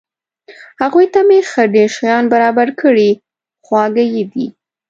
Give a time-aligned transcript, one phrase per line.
[0.81, 3.09] هغوی ته مې ښه ډېر شیان برابر کړي،
[3.65, 4.47] خواږه یې دي.